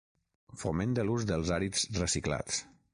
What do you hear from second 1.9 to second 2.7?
reciclats.